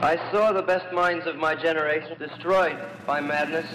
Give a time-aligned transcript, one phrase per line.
[0.00, 3.66] I saw the best minds of my generation destroyed by madness.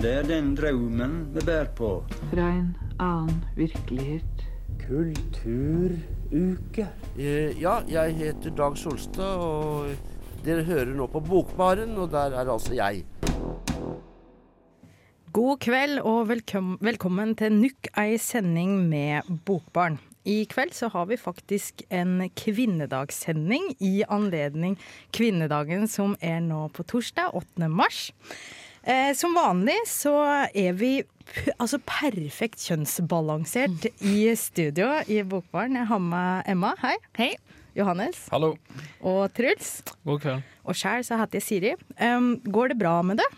[0.00, 2.04] Det er den drømmen vi bærer på.
[2.32, 4.46] Fra en annen virkelighet.
[4.86, 6.86] Kulturuke.
[7.18, 9.90] Eh, Ja, jeg heter Dag Solstad, og
[10.44, 13.04] dere hører nå på Bokbaren, og der er altså jeg.
[15.32, 16.28] God kveld og
[16.80, 19.98] velkommen til Nukk ei sending med Bokbarn.
[20.28, 24.74] I kveld så har vi faktisk en kvinnedagssending i anledning
[25.16, 27.68] kvinnedagen som er nå på torsdag, 8.
[27.72, 28.10] mars.
[28.82, 30.12] Eh, som vanlig så
[30.52, 35.76] er vi p- altså perfekt kjønnsbalansert i studio i Bokbaren.
[35.80, 36.96] Jeg har med Emma, hei.
[37.18, 37.30] Hei.
[37.78, 38.24] Johannes.
[38.32, 38.54] Hallo.
[39.06, 39.78] Og Truls.
[40.04, 40.46] God kveld.
[40.68, 41.74] Og sjæl så heter jeg Siri.
[42.02, 43.28] Um, går det bra med det?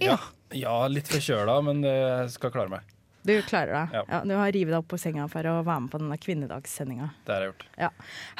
[0.00, 0.16] Ja,
[0.56, 2.91] ja litt forkjøla, men jeg skal klare meg.
[3.24, 3.92] Du klarer deg.
[3.94, 4.02] Ja.
[4.10, 4.20] Ja.
[4.26, 7.10] du har revet deg opp på senga for å være med på denne kvinnedagssendinga.
[7.26, 7.66] Det har jeg gjort.
[7.78, 7.90] Ja.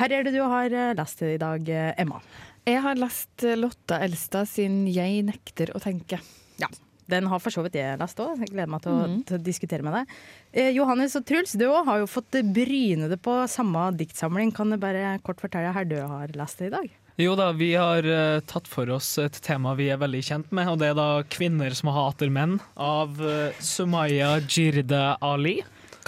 [0.00, 2.18] Her er det du har eh, lest i dag, eh, Emma.
[2.66, 6.18] Jeg har lest eh, Lotta Elstad sin 'Jeg nekter å tenke'.
[6.58, 6.66] Ja.
[7.08, 8.38] Den har for så vidt jeg lest òg.
[8.48, 9.24] Gleder meg til å, Mhm.
[9.26, 10.06] til å diskutere med deg.
[10.54, 14.54] Eh, Johannes og Truls, du òg har jo fått bryne det på samme diktsamling.
[14.54, 16.90] Kan du bare kort fortelle her du har lest det i dag?
[17.20, 20.70] Jo da, vi har uh, tatt for oss et tema vi er veldig kjent med,
[20.72, 25.58] og det er da 'Kvinner som hater menn' av uh, Sumaya Jirde Ali.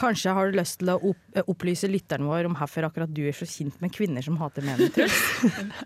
[0.01, 3.21] Kanskje har du lyst til å opp, eh, opplyse lytteren vår om hvorfor akkurat du
[3.29, 5.21] er så kjent med kvinner som hater menn, Truls?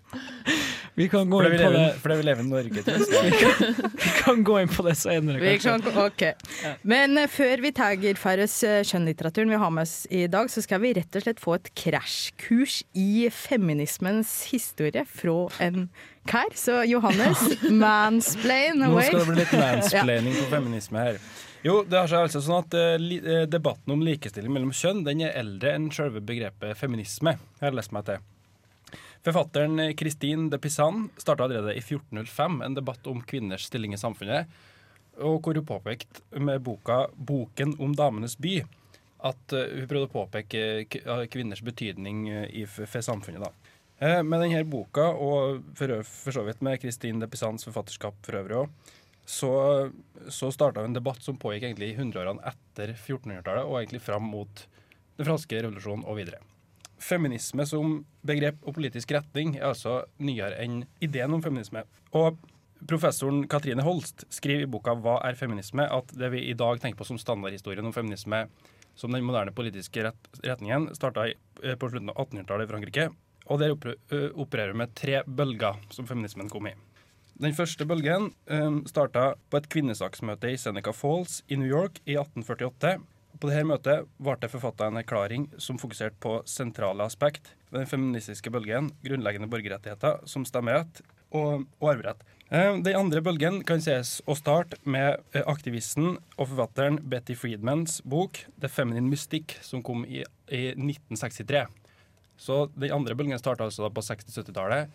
[0.98, 2.82] Vi kan gå inn på det, fordi vi lever i Norge.
[2.82, 3.74] Tror jeg.
[4.04, 5.92] vi kan gå inn på det senere, Vi kanskje.
[5.94, 6.76] kan, ok.
[6.90, 10.50] Men eh, før vi tar for oss eh, skjønnlitteraturen vi har med oss i dag,
[10.50, 15.86] så skal vi rett og slett få et krasjkurs i feminismens historie fra en
[16.26, 16.50] kær.
[16.58, 17.44] Så Johannes,
[17.84, 19.06] mansplain away.
[19.06, 21.20] Nå skal det bli litt mansplaining på feminisme her.
[21.62, 25.38] Jo, det har seg altså sånn at eh, Debatten om likestilling mellom kjønn den er
[25.38, 27.36] eldre enn selve begrepet feminisme.
[27.60, 28.26] Jeg har lest meg til.
[29.26, 34.46] Forfatteren Christine de Pisan starta allerede i 1405 en debatt om kvinners stilling i samfunnet,
[35.18, 38.62] og hvor hun påpekte med boka 'Boken om damenes by'
[39.18, 40.60] at eh, hun prøvde å påpeke
[41.32, 43.42] kvinners betydning eh, for, samfunnet.
[43.42, 43.74] da.
[43.98, 48.60] Eh, med denne boka, og for så vidt med Christine de Pisans forfatterskap for øvrig
[48.62, 48.92] òg,
[49.28, 49.52] så,
[50.32, 54.62] så starta en debatt som pågikk egentlig i hundreårene etter 1400-tallet, og egentlig fram mot
[55.18, 56.40] den franske revolusjonen og videre.
[56.98, 61.84] Feminisme som begrep og politisk retning er altså nyere enn ideen om feminisme.
[62.18, 62.38] Og
[62.88, 66.98] professoren Katrine Holst skriver i boka 'Hva er feminisme?' at det vi i dag tenker
[66.98, 68.48] på som standardhistorien om feminisme
[68.94, 71.28] som den moderne politiske ret retningen, starta
[71.78, 73.08] på slutten av 1800-tallet i Frankrike.
[73.46, 76.74] Og der opererer vi med tre bølger som feminismen kom i.
[77.38, 82.16] Den første bølgen um, starta på et kvinnesaksmøte i Seneca Falls i New York i
[82.18, 82.98] 1848.
[83.38, 87.90] På dette møtet ble det forfatta en erklæring som fokuserte på sentrale aspekt ved den
[87.90, 92.24] feministiske bølgen, grunnleggende borgerrettigheter som stemmerett og, og arverett.
[92.48, 98.00] Eh, Den andre bølgen kan sies å starte med eh, aktivisten og forfatteren Betty Friedmans
[98.08, 101.66] bok 'The Feminine Mystic', som kom i, i 1963.
[102.38, 104.88] Så den andre bølgen starta altså på 60-70-tallet.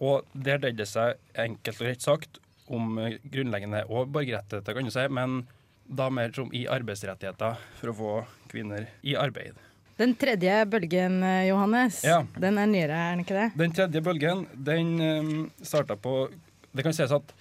[0.00, 4.84] Og der dreide det seg enkelt og greit sagt om eh, grunnleggende og borgerrettigheter, kan
[4.84, 5.46] du si, men
[5.90, 8.12] da mer som i arbeidsrettigheter for å få
[8.52, 9.58] kvinner i arbeid.
[10.00, 12.22] Den tredje bølgen, eh, Johannes, Ja.
[12.38, 13.48] den er nyere, er den ikke det?
[13.58, 16.30] Den tredje bølgen, den um, starta på
[16.72, 17.32] Det kan sies at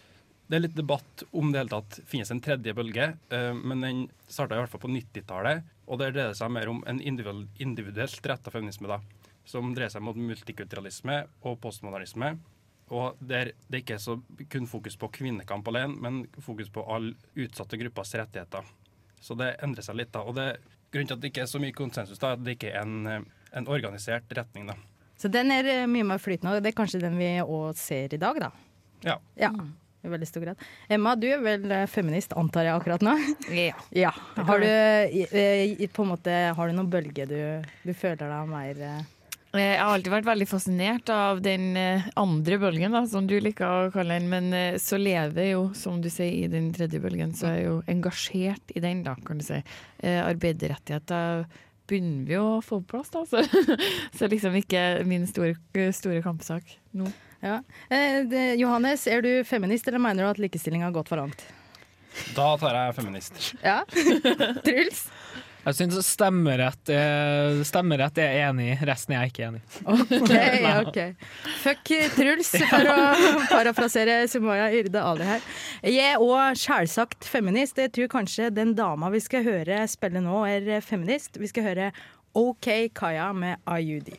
[0.49, 3.99] det er litt debatt om det hele tatt finnes en tredje bølge, eh, men den
[4.27, 5.61] starta i hvert fall på 90-tallet.
[5.87, 8.97] Og der dreier det seg mer om en individuelt retta feminisme, da,
[9.45, 12.39] som dreier seg mot multikulturalisme og postmodernisme.
[12.89, 14.17] Og der det ikke er så
[14.49, 18.67] kun fokus på kvinnekamp alene, men fokus på alle utsatte gruppers rettigheter.
[19.21, 20.23] Så det endrer seg litt, da.
[20.25, 20.47] Og det,
[20.93, 22.81] grunnen til at det ikke er så mye konsensus, da, er at det ikke er
[22.81, 24.77] en, en organisert retning, da.
[25.19, 28.15] Så den er eh, mye mer flytende, og det er kanskje den vi òg ser
[28.15, 28.53] i dag, da.
[29.03, 29.17] Ja.
[29.39, 29.51] Ja,
[30.03, 30.63] i veldig stor grad.
[30.91, 33.15] Emma, du er vel eh, feminist, antar jeg akkurat nå?
[33.51, 33.75] Ja.
[34.05, 34.13] Ja.
[34.47, 37.39] Har du, eh, på en måte, har du noen bølge du,
[37.83, 39.07] du føler deg mer eh,
[39.57, 43.65] Jeg har alltid vært veldig fascinert av den eh, andre bølgen, da, som du liker
[43.65, 44.27] å kalle den.
[44.29, 47.55] Men eh, så lever jeg jo, som du sier, i den tredje bølgen, så er
[47.57, 49.57] jeg jo engasjert i den, da, kan du si.
[50.03, 51.47] Eh, Arbeiderrettigheter
[51.89, 53.25] begynner vi å få på plass, da.
[53.25, 53.41] Så,
[54.19, 55.57] så liksom ikke min store,
[55.97, 57.09] store kampsak nå.
[57.41, 57.61] Ja.
[57.89, 61.41] Eh, det, Johannes, er du feminist, eller mener du at likestilling har gått for langt?
[62.35, 63.41] Da tar jeg feminist.
[63.63, 63.81] Ja.
[64.65, 65.07] Truls?
[65.65, 69.81] Jeg syns stemmerett, er- stemmerett er jeg enig resten er jeg ikke enig i.
[70.19, 70.87] OK.
[70.87, 70.99] ok.
[71.65, 72.97] Fuck Truls, for å
[73.51, 75.43] parafrasere Sumaya Yrde Ali her.
[75.83, 77.77] Jeg er òg selvsagt feminist.
[77.81, 81.37] Jeg tror kanskje den dama vi skal høre spille nå, er feminist.
[81.41, 81.91] Vi skal høre
[82.39, 84.15] OK Kaya med IUD.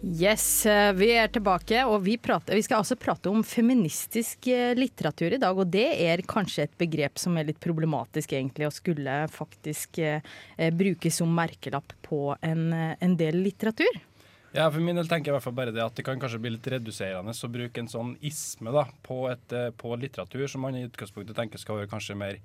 [0.00, 4.72] Yes, eh, vi er tilbake, og vi, prater, vi skal altså prate om feministisk eh,
[4.72, 5.58] litteratur i dag.
[5.58, 10.24] Og det er kanskje et begrep som er litt problematisk egentlig, og skulle faktisk eh,
[10.56, 14.00] eh, brukes som merkelapp på en, en del litteratur.
[14.56, 16.40] Ja, for min del tenker jeg i hvert fall bare det at det kan kanskje
[16.42, 20.80] bli litt reduserende å bruke en sånn isme da, på, et, på litteratur, som man
[20.80, 22.40] i utgangspunktet tenker skal være kanskje mer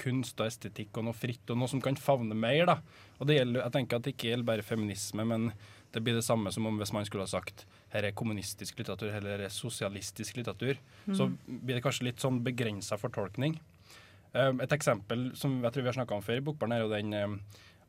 [0.00, 2.68] kunst og estetikk og noe fritt, og noe som kan favne mer.
[2.68, 2.78] da.
[3.18, 5.50] Og det gjelder, jeg tenker at det ikke gjelder bare feminisme, men
[5.92, 9.10] det blir det samme som om hvis man skulle ha sagt her er kommunistisk litteratur,
[9.10, 10.78] eller her er sosialistisk litteratur.
[11.10, 13.56] Så blir det kanskje litt sånn begrensa fortolkning.
[14.30, 16.92] Um, et eksempel som jeg tror vi har snakka om før i Bokbarn, er jo
[16.92, 17.40] den um,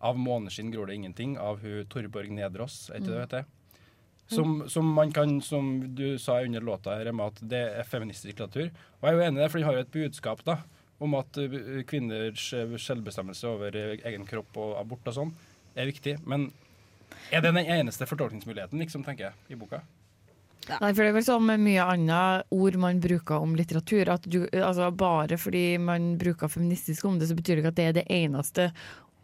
[0.02, 2.90] 'Av måneskinn gror det ingenting' av hun Torborg Nedrås.
[2.90, 3.44] Er ikke det det heter?
[4.32, 8.72] Som, som man kan, som du sa under låta, her, at det er feministisk litteratur.
[8.98, 10.56] Og jeg er jo enig i det, for den har jo et budskap da,
[11.00, 15.36] om at uh, kvinners uh, selvbestemmelse over uh, egen kropp og abort og sånn
[15.76, 16.18] er viktig.
[16.26, 16.50] Men
[17.30, 19.82] er det den eneste fortolkningsmuligheten, liksom, tenker jeg, i boka?
[20.70, 24.44] Nei, for det er vel med mye annet ord man bruker om litteratur, at du,
[24.54, 27.98] altså bare fordi man bruker feministisk om det, så betyr det ikke at det er
[27.98, 28.68] det eneste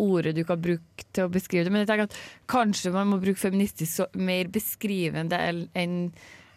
[0.02, 1.74] ordet du kan bruke til å beskrive det.
[1.74, 2.18] Men jeg tenker at
[2.50, 5.40] kanskje man må bruke feministisk så, mer beskrivende
[5.78, 5.98] enn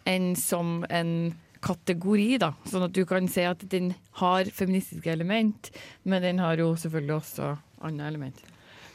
[0.09, 2.55] en som en kategori, da.
[2.65, 5.69] Sånn at du kan se at den har feministiske element,
[6.09, 7.51] men den har jo selvfølgelig også
[7.85, 8.41] andre element.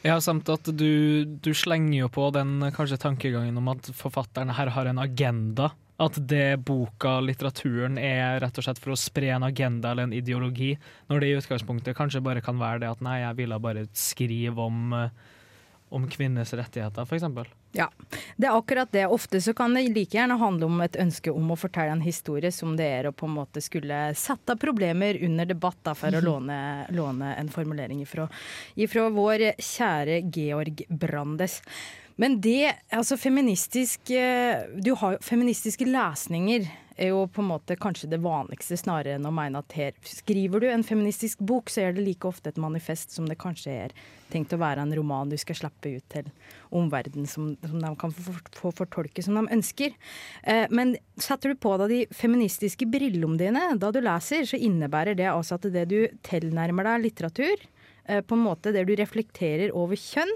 [0.07, 4.71] Ja, samt at du, du slenger jo på den kanskje tankegangen om at forfatteren her
[4.71, 5.73] har en agenda.
[5.99, 10.15] At det boka, litteraturen, er rett og slett for å spre en agenda eller en
[10.15, 10.75] ideologi,
[11.09, 14.67] når det i utgangspunktet kanskje bare kan være det at nei, jeg ville bare skrive
[14.69, 15.09] om, eh,
[15.91, 17.56] om kvinners rettigheter, f.eks.
[17.75, 17.89] Ja,
[18.35, 19.05] det er akkurat det.
[19.11, 22.51] Ofte så kan det like gjerne handle om et ønske om å fortelle en historie
[22.53, 26.23] som det er å på en måte skulle sette problemer under debatt, da, for å
[26.23, 26.57] låne,
[26.95, 28.27] låne en formulering ifra,
[28.79, 31.61] ifra vår kjære Georg Brandes.
[32.17, 36.65] Men det, altså feministisk Du har jo feministiske lesninger
[36.97, 40.63] er jo på en måte kanskje det vanligste, snarere enn å mene at her skriver
[40.63, 43.95] du en feministisk bok, så er det like ofte et manifest som det kanskje er
[44.31, 46.27] tenkt å være en roman du skal slippe ut til
[46.75, 49.95] omverdenen, som, som de kan få, få fortolke som de ønsker.
[50.43, 55.17] Eh, men setter du på deg de feministiske brillene dine da du leser, så innebærer
[55.17, 57.67] det altså at det du tilnærmer deg litteratur,
[58.09, 60.33] eh, på en måte der du reflekterer over kjønn,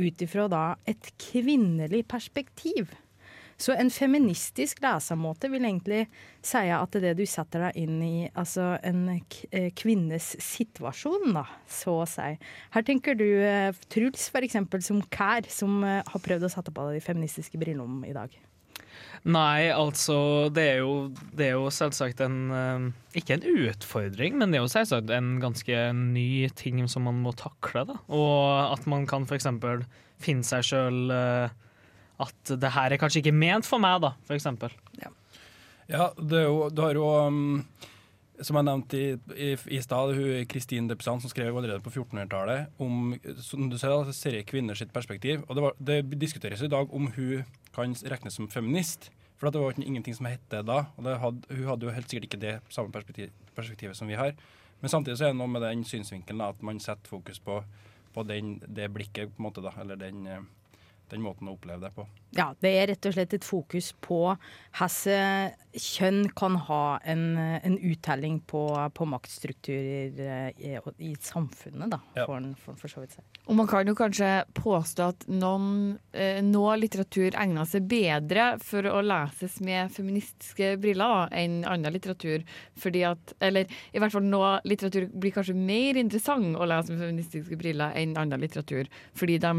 [0.00, 2.92] ut ifra da et kvinnelig perspektiv.
[3.60, 6.06] Så en feministisk lesemåte vil egentlig
[6.44, 11.98] si at det du setter deg inn i altså en eh, kvinnes situasjon, da, så
[12.00, 12.30] å si.
[12.72, 16.88] Her tenker du eh, Truls, eksempel, som kær, som eh, har prøvd å sette på
[16.88, 18.32] deg de feministiske brillene i dag.
[19.28, 22.86] Nei, altså det er, jo, det er jo selvsagt en eh,
[23.20, 27.36] Ikke en utfordring, men det er jo selvsagt en ganske ny ting som man må
[27.36, 27.84] takle.
[27.92, 28.00] da.
[28.08, 29.50] Og at man kan f.eks.
[30.24, 31.12] finne seg sjøl
[32.20, 34.74] at det her er kanskje ikke ment for meg, da, for eksempel.
[35.90, 37.64] Ja, det er jo, du har jo um,
[38.40, 42.78] Som jeg nevnte i, i, i stad, hun Kristin Depsan som skrev allerede på 1400-tallet
[42.80, 45.42] om som du ser, da, serie kvinner sitt perspektiv.
[45.48, 47.42] Og det, var, det diskuteres i dag om hun
[47.74, 49.10] kan regnes som feminist.
[49.40, 50.86] For at det var ingenting som het det da.
[50.96, 54.16] Og det hadde, hun hadde jo helt sikkert ikke det samme perspektiv, perspektivet som vi
[54.20, 54.34] har.
[54.80, 57.58] Men samtidig så er det noe med den synsvinkelen da, at man setter fokus på,
[58.14, 60.44] på den, det blikket, på en måte da, eller den, eh,
[61.10, 62.06] den måten å oppleve det på.
[62.36, 64.20] Ja, det er rett og slett et fokus på
[64.78, 68.60] hvordan kjønn kan ha en, en uttelling på,
[68.94, 70.72] på maktstrukturer eh, i,
[71.10, 72.24] i samfunnet, da, Ja.
[72.26, 73.22] for, for, for så vidt si.
[73.50, 78.86] Og man kan jo kanskje påstå at noen, eh, noe litteratur egner seg bedre for
[78.90, 82.42] å leses med feministiske briller da, enn annen litteratur.
[82.78, 87.02] Fordi at, eller i hvert fall noe litteratur blir kanskje mer interessant å lese med
[87.04, 88.90] feministiske briller enn annen litteratur.
[89.18, 89.54] Fordi de,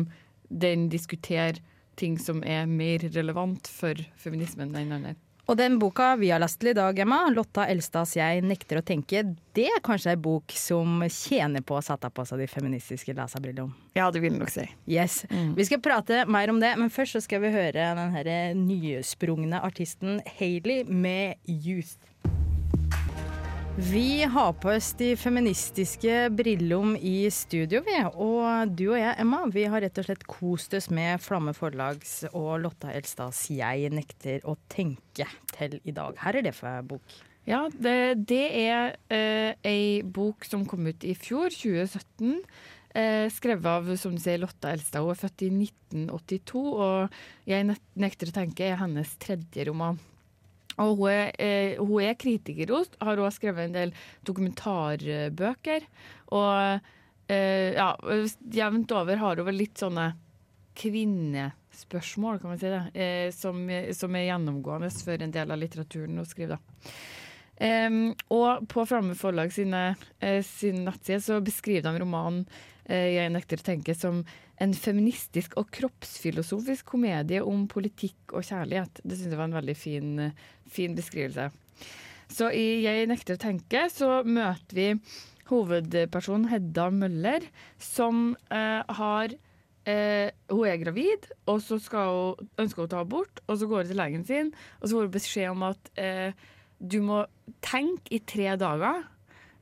[0.52, 1.62] den diskuterer
[2.00, 5.20] ting som er mer relevant for feminismen enn annen.
[5.50, 8.84] Og den boka vi har lest til i dag, Emma, Lotta Elstads 'Jeg nekter å
[8.86, 13.16] tenke', det er kanskje ei bok som tjener på å sette på seg de feministiske
[13.18, 13.74] laserbrillene?
[13.96, 14.70] Ja, det vil jeg nok si.
[14.88, 15.26] Yes.
[15.30, 19.60] Vi skal prate mer om det, men først så skal vi høre den her nysprungne
[19.60, 22.41] artisten Hayley med 'Youth'.
[23.78, 27.96] Vi har på oss de feministiske brillene i studio, vi.
[28.20, 32.26] Og du og jeg, Emma, vi har rett og slett kost oss med Flamme Forlags
[32.34, 36.20] og Lotta Elstads 'Jeg nekter å tenke' til i dag.
[36.20, 37.16] Her er det for bok.
[37.48, 42.44] Ja, det, det er eh, ei bok som kom ut i fjor, 2017.
[42.92, 45.00] Eh, skrevet av som du sier, Lotta Elstad.
[45.00, 47.10] Hun er født i 1982, og
[47.48, 49.98] 'Jeg nekter å tenke' er hennes tredje roman.
[50.80, 53.94] Og hun er, eh, hun er kritiker, hun har også skrevet en del
[54.28, 55.88] dokumentarbøker.
[56.32, 56.80] Og
[57.28, 57.94] eh, ja,
[58.56, 60.12] jevnt over har hun vel litt sånne
[60.80, 66.22] kvinnespørsmål, kan man si det, eh, som, som er gjennomgående for en del av litteraturen
[66.22, 66.88] hun skriver, da.
[68.34, 72.48] Og på Framme Forlag sine, eh, sin nettside så beskriver de romanen
[72.86, 74.24] eh, 'Jeg nekter å tenke' som
[74.62, 79.02] en feministisk og kroppsfilosofisk komedie om politikk og kjærlighet.
[79.04, 80.32] Det syns jeg var en veldig fin,
[80.70, 81.50] fin beskrivelse.
[82.32, 84.88] Så i 'Jeg nekter å tenke' så møter vi
[85.52, 87.44] hovedpersonen Hedda Møller,
[87.78, 89.34] som eh, har
[89.86, 93.84] eh, Hun er gravid, og så hun, ønsker hun å ta abort, og så går
[93.84, 96.32] hun til legen sin, og så får hun beskjed om at eh,
[96.80, 97.26] du må
[97.62, 99.04] tenke i tre dager.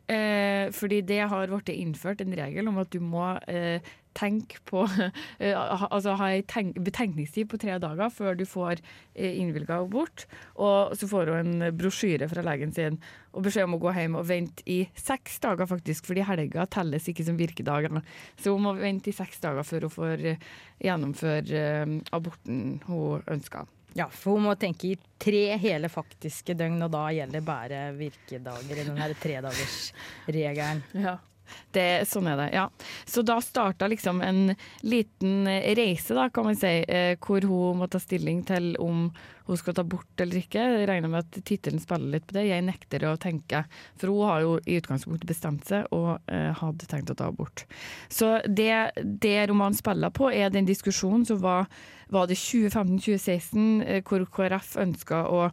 [0.09, 3.77] Eh, fordi det har blitt innført en regel om at du må eh,
[4.19, 4.83] tenke på
[5.39, 5.55] eh,
[5.89, 6.43] Altså ha ei
[6.75, 10.27] betenkningstid på tre dager før du får eh, innvilga abort.
[10.59, 12.99] Og så får hun en brosjyre fra legen sin
[13.29, 17.05] og beskjed om å gå hjem og vente i seks dager, faktisk, fordi helga telles
[17.11, 17.99] ikke som virkedager.
[18.41, 20.47] Så hun må vente i seks dager før hun får eh,
[20.81, 21.67] gjennomføre
[22.15, 23.69] aborten hun ønsker.
[23.97, 28.77] Ja, for hun må tenke i tre hele faktiske døgn, og da gjelder bare virkedager
[28.77, 30.83] i den her tredagersregelen.
[30.93, 31.17] Ja.
[31.75, 32.67] Det, sånn er det, ja.
[33.05, 37.89] Så da starta liksom en liten reise, da, kan man si, eh, hvor hun må
[37.91, 39.09] ta stilling til om
[39.49, 40.61] hun skal ta bort eller ikke.
[40.61, 42.45] Jeg regner med at tittelen spiller litt på det.
[42.49, 43.63] 'Jeg nekter å tenke'.
[43.97, 47.65] For hun har jo i utgangspunktet bestemt seg og eh, hadde tenkt å ta abort.
[48.13, 51.65] Så det, det romanen spiller på, er den diskusjonen som var,
[52.13, 55.49] var det 2015-2016, eh, hvor KrF ønska å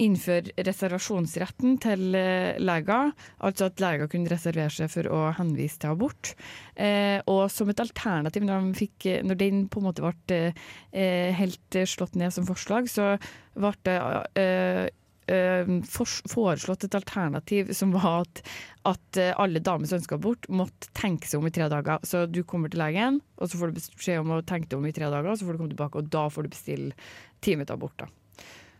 [0.00, 3.12] innføre reservasjonsretten til eh, leger.
[3.46, 6.32] Altså at leger kunne reservere seg for å henvise til abort.
[6.74, 11.30] Eh, og som et alternativ, når, de fikk, når den på en måte ble eh,
[11.36, 13.12] helt slått ned som forslag, så
[13.56, 13.96] ble det
[14.40, 14.86] eh,
[15.30, 18.42] eh, foreslått et alternativ som var at,
[18.88, 22.00] at alle damer som ønska abort, måtte tenke seg om i tre dager.
[22.06, 24.88] Så du kommer til legen, og så får du beskjed om å tenke deg om
[24.88, 27.12] i tre dager, så får du komme tilbake, og da får du bestille
[27.44, 28.00] time til abort.
[28.00, 28.08] da.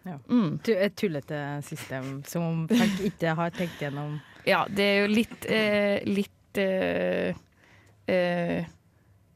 [0.07, 0.17] Ja.
[0.31, 0.59] Mm.
[0.67, 4.19] Et tullete system som folk ikke har tenkt gjennom.
[4.49, 7.35] Ja, det er jo litt eh, Litt eh,
[8.09, 8.65] eh,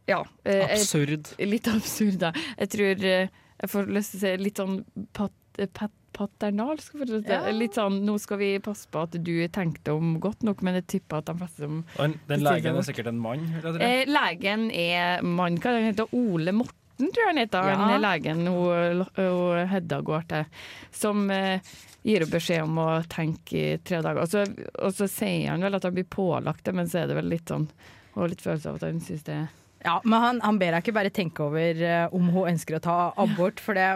[0.09, 0.23] Ja.
[0.45, 1.35] eh, jeg- Absurd.
[1.39, 2.33] Litt absurd, da.
[2.59, 3.29] Jeg tror eh,
[3.61, 5.33] jeg får lyst til å si litt sånn pat,
[5.73, 6.93] pat, paternalsk.
[6.93, 7.27] For å si.
[7.27, 7.35] det.
[7.37, 7.51] Ja.
[7.53, 10.87] Litt sånn nå skal vi passe på at du tenkte om godt nok, men jeg
[10.97, 13.45] tipper at de fleste som den, den legen er sikkert en mann.
[13.81, 16.35] eh, Legen er mann, hva heter han?
[16.35, 17.73] Ole Morten, tror jeg han heter.
[17.73, 17.81] Ja.
[17.81, 20.63] Han legen hun, hun Hedda går til.
[20.95, 21.75] Som eh,
[22.05, 24.23] gir henne beskjed om å tenke i tre dager.
[24.23, 24.45] Og så,
[24.79, 27.33] og så sier han vel at han blir pålagt det, men så er det vel
[27.33, 27.67] litt sånn
[28.15, 29.49] og litt følelse av at han syns det er
[29.85, 32.85] Ja, Men han, han ber henne ikke bare tenke over eh, om hun ønsker å
[32.85, 33.89] ta abort, for det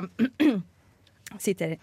[1.44, 1.76] sitter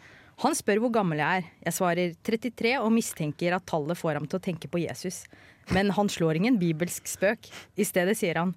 [0.43, 1.49] Han spør hvor gammel jeg er.
[1.69, 5.23] Jeg svarer 33 og mistenker at tallet får ham til å tenke på Jesus.
[5.71, 7.47] Men han slår ingen bibelsk spøk.
[7.79, 8.51] I stedet sier han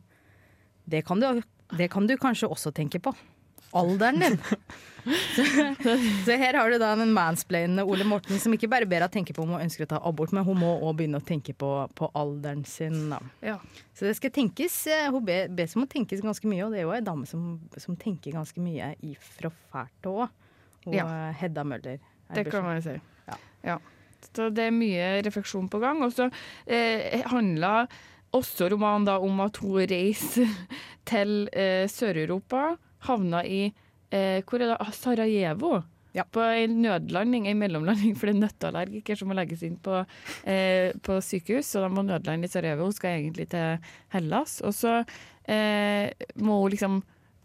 [0.89, 1.43] det kan du,
[1.77, 3.13] det kan du kanskje også tenke på.
[3.77, 4.37] Alderen din.
[5.37, 5.45] Så,
[6.25, 9.35] så her har du da den mansplainende Ole Morten som ikke bare ber henne tenke
[9.37, 11.69] på om hun ønsker å ta abort, men hun må òg begynne å tenke på,
[11.97, 13.13] på alderen sin.
[13.45, 13.59] Ja.
[13.93, 16.89] Så det skal tenkes, eh, hun bes om å tenkes ganske mye, og det er
[16.89, 20.27] jo ei dame som, som tenker ganske mye ifra fælt òg.
[20.89, 21.05] Og Ja.
[21.05, 21.99] eh, Hedda Møller.
[22.31, 22.97] er Det kan man si.
[23.29, 23.37] Ja.
[23.75, 23.79] Ja.
[24.33, 26.01] Så det er mye refleksjon på gang.
[26.03, 26.31] Og så
[26.67, 27.87] eh, handler
[28.37, 30.49] også romanen da om at hun reiser
[31.09, 32.75] til eh, Sør-Europa,
[33.09, 34.81] havna i eh, hvor er det?
[34.83, 35.79] Ah, Sarajevo.
[36.17, 36.25] Ja.
[36.25, 40.01] På en nødlanding, en mellomlanding for det er nøtteallergiker som må legges inn på,
[40.49, 41.69] eh, på sykehus.
[41.69, 42.89] Så de må nødlande i Sarajevo.
[42.89, 44.59] Hun skal egentlig til Hellas.
[44.67, 44.97] Og så
[45.45, 46.11] eh,
[46.43, 46.99] må hun liksom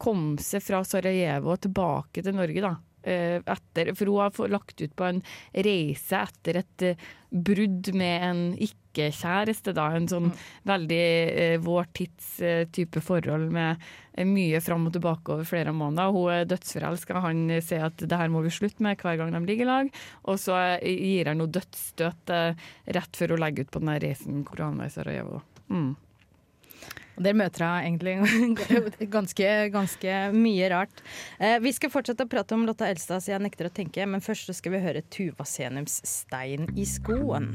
[0.04, 2.74] komme seg fra Sarajevo tilbake til Norge, da.
[3.04, 5.20] Eh, etter, for hun har lagt ut på en
[5.52, 8.44] reise etter et eh, brudd med en
[8.94, 9.74] ikke-kjæreste.
[9.74, 10.32] da, En sånn
[10.70, 13.82] veldig eh, vår tids eh, type forhold med
[14.14, 16.14] eh, mye fram og tilbake over flere måneder.
[16.14, 17.20] Hun er dødsforelska.
[17.26, 19.92] Han sier at det her må vi slutte med hver gang de ligger i lag.
[20.24, 23.96] Og så eh, gir han henne dødsstøt eh, rett før hun legger ut på den
[24.04, 25.44] reisen hvor han var i Sarajevo.
[25.74, 25.94] Mm.
[27.14, 31.04] Og der møter henne egentlig ganske, ganske mye rart.
[31.38, 34.24] Eh, vi skal fortsette å prate om Lotta Elstad, så 'Jeg nekter å tenke', men
[34.24, 37.54] først skal vi høre Tuva Senums 'Stein i skoen'.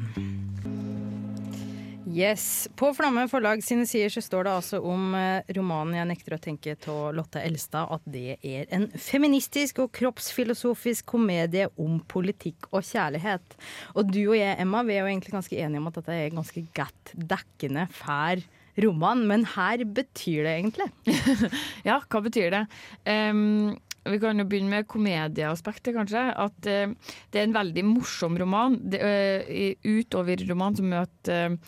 [2.18, 2.68] Yes.
[2.74, 6.40] På Flamme forlag sine sider så står det altså om eh, romanen 'Jeg nekter å
[6.42, 12.82] tenke' til Lotte Elstad at det er en feministisk og kroppsfilosofisk komedie om politikk og
[12.82, 13.54] kjærlighet.
[13.94, 16.34] Og du og jeg, Emma, vi er jo egentlig ganske enige om at dette er
[16.34, 18.42] ganske godt dekkende fær
[18.82, 20.90] roman, men her betyr det egentlig?
[21.88, 22.64] Ja, hva betyr det?
[23.06, 26.22] Um vi kan jo begynne med komedieaspektet, kanskje.
[26.32, 26.94] At uh,
[27.28, 28.78] det er en veldig morsom roman.
[28.80, 31.58] Det, uh, utover roman så møter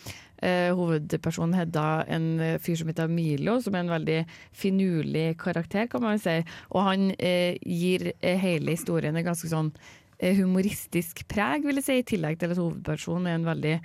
[0.41, 4.19] eh, hovedpersonen Hedda en eh, fyr som heter Milo, som er en veldig
[4.57, 6.39] finurlig karakter, kan man si.
[6.73, 9.71] Og han eh, gir eh, hele historien en ganske sånn
[10.19, 13.75] eh, humoristisk preg, vil jeg si, i tillegg til at hovedpersonen er en veldig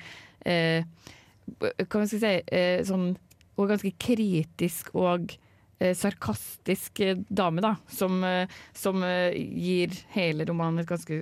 [0.53, 1.11] eh,
[1.47, 3.13] Hva skal jeg si sånn
[3.55, 5.37] Og ganske kritisk og
[5.77, 7.75] sarkastisk dame, da.
[7.93, 8.25] Som,
[8.73, 11.19] som gir hele romanen et ganske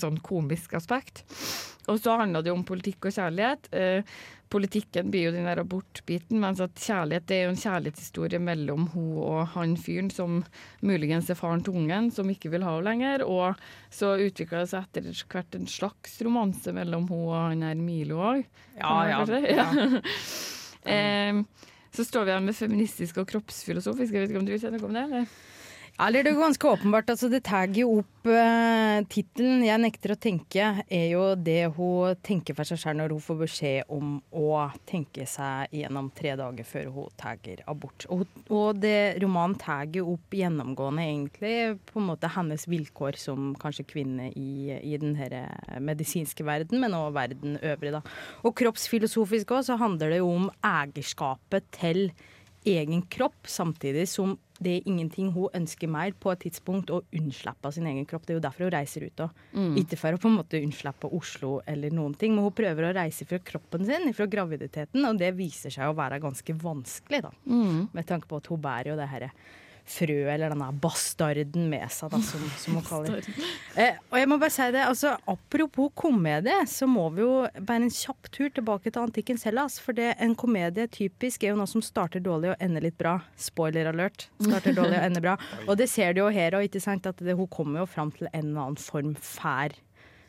[0.00, 1.24] sånn komisk aspekt.
[1.90, 3.68] Og så handler det jo om politikk og kjærlighet.
[3.76, 4.14] Eh,
[4.54, 8.86] politikken blir jo den der abortbiten, mens at kjærlighet det er jo en kjærlighetshistorie mellom
[8.94, 10.42] hun og han fyren som
[10.84, 13.26] muligens er faren til ungen, som ikke vil ha henne lenger.
[13.26, 13.60] Og
[13.92, 18.22] så utvikler det seg etter hvert en slags romanse mellom hun og han her Milo
[18.32, 18.44] òg.
[18.80, 19.22] Ja, ja,
[20.84, 21.32] Eh,
[21.96, 24.12] så står vi her med feministisk og kroppsfilosofisk.
[24.12, 25.04] Jeg vet ikke om du vil si noe om det?
[25.08, 25.30] eller?
[26.02, 27.10] Eller det er ganske åpenbart.
[27.12, 32.18] Altså, det tagger jo opp eh, tittelen 'Jeg nekter å tenke', er jo det hun
[32.26, 34.48] tenker for seg selv når hun får beskjed om å
[34.90, 38.08] tenke seg gjennom tre dager før hun tagger abort.
[38.10, 43.86] Og, og det romanen tagger opp gjennomgående egentlig på en måte hennes vilkår som kanskje
[43.94, 45.14] kvinne i, i den
[45.78, 47.94] medisinske verden, men også verden øvrig.
[47.94, 48.02] da.
[48.42, 52.08] Og kroppsfilosofisk òg, så handler det jo om eierskapet til
[52.64, 57.72] egen kropp, samtidig som det er ingenting hun ønsker mer på et tidspunkt å unnslippe
[57.74, 58.24] sin egen kropp.
[58.26, 59.24] Det er jo derfor hun reiser ut.
[59.24, 59.42] Og.
[59.52, 59.74] Mm.
[59.82, 62.94] Ikke for å på en måte unnslippe Oslo eller noen ting, men hun prøver å
[62.96, 67.34] reise fra kroppen sin, fra graviditeten, og det viser seg å være ganske vanskelig, da.
[67.50, 67.90] Mm.
[67.92, 69.34] Med tanke på at hun bærer jo det herre
[69.84, 73.34] frø, eller denne bastarden med seg, da, som, som hun kaller det.
[73.80, 77.88] Eh, og jeg må bare si det, altså apropos komedie, så må vi jo bære
[77.88, 79.78] en kjapp tur tilbake til antikkens Hellas.
[79.82, 83.18] For det, en komedie typisk er jo noe som starter dårlig og ender litt bra.
[83.40, 84.28] Spoiler alert.
[84.42, 85.38] Starter dårlig og ender bra.
[85.68, 87.06] Og det ser du jo her òg, ikke sant.
[87.08, 89.76] At det, hun kommer jo fram til en eller annen form fær.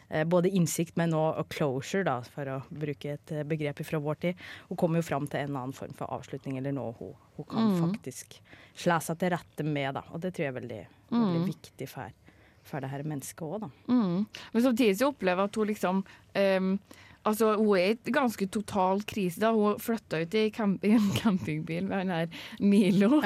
[0.10, 4.16] Eh, både innsikt, men òg closure, da, for å bruke et eh, begrep fra vår
[4.22, 4.36] tid.
[4.70, 7.72] Hun kommer jo fram til en annen form for avslutning, eller noe hun, hun kan
[7.72, 7.80] Mm.
[7.92, 8.38] faktisk
[8.76, 9.94] slå seg til rette med.
[9.96, 10.04] Da.
[10.14, 11.48] Og det tror jeg er veldig, veldig Mm.
[11.50, 12.12] viktig for,
[12.64, 13.70] for det her mennesket òg, da.
[13.90, 14.28] Mm.
[14.54, 16.80] Men samtidig så opplever jeg at hun liksom ehm,
[17.26, 19.40] Altså, Hun er i ganske total krise.
[19.42, 19.52] da.
[19.56, 22.28] Hun flytta ut i camping, en campingbil med han her
[22.60, 23.22] Milo.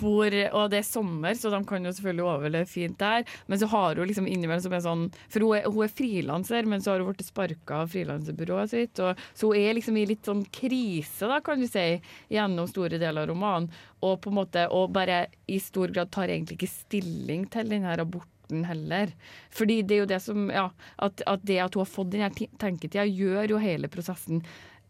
[0.00, 3.24] Bor, og det er sommer, så de kan jo selvfølgelig overleve fint der.
[3.46, 6.66] Men så har hun liksom innimellom som en sånn For hun er, hun er frilanser,
[6.66, 8.98] men så har hun blitt sparka av frilanserbyrået sitt.
[9.04, 11.88] Og, så hun er liksom i litt sånn krise, da, kan du si,
[12.34, 13.70] gjennom store deler av romanen.
[14.04, 17.86] Og på en måte, og bare i stor grad tar egentlig ikke stilling til den
[17.86, 19.12] her aborten heller.
[19.50, 22.34] Fordi det er jo det som Ja, at, at det at hun har fått den
[22.36, 24.42] ti- tenketida, gjør jo hele prosessen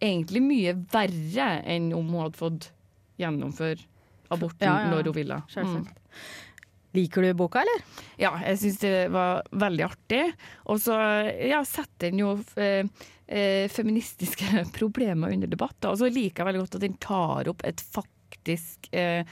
[0.03, 2.71] egentlig mye verre enn om hun hadde fått
[3.23, 3.79] gjennomføre
[4.35, 5.43] aborten Ja, ja, når hun ville.
[5.53, 6.01] Selvsagt.
[6.95, 7.81] Liker du boka, eller?
[8.23, 10.21] Ja, jeg syns det var veldig artig.
[10.71, 10.95] Og så
[11.43, 12.87] ja, setter den jo eh,
[13.27, 15.79] eh, feministiske problemer under debatt.
[15.91, 19.27] Og så liker jeg veldig godt at den tar opp et faktisk eh,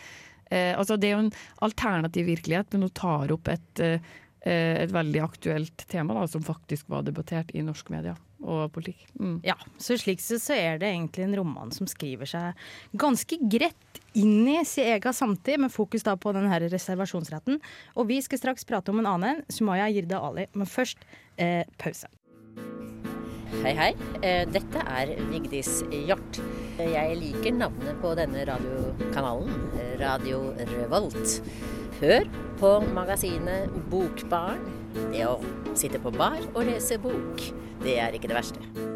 [0.52, 1.32] eh, Altså det er jo en
[1.64, 4.12] alternativ virkelighet, men hun tar opp et, eh,
[4.44, 9.04] et veldig aktuelt tema da, som faktisk var debattert i norsk media og politikk.
[9.20, 9.36] Mm.
[9.46, 12.64] Ja, så slik så, så er det egentlig en roman som skriver seg
[12.98, 17.60] ganske greit inn i sin egen samtid, med fokus da på denne reservasjonsretten.
[17.96, 20.48] Og vi skal straks prate om en annen en, Sumaya Jirde Ali.
[20.58, 22.10] Men først eh, pause.
[23.62, 23.92] Hei, hei.
[24.24, 26.40] Eh, Dette er Vigdis Hjort.
[26.80, 29.50] Jeg liker navnet på denne radiokanalen,
[30.00, 31.42] Radio Revolt.
[32.00, 32.24] Hør
[32.60, 34.64] på magasinet Bokbarn.
[35.12, 35.36] Det å
[35.76, 37.44] sitte på bar og lese bok,
[37.84, 38.91] det er ikke det verste.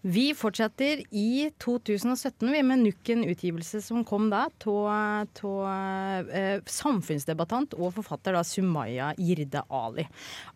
[0.00, 7.74] Vi fortsetter i 2017 vi med nok en utgivelse som kom da av eh, samfunnsdebattant
[7.76, 10.06] og forfatter da Sumaya Jirde Ali.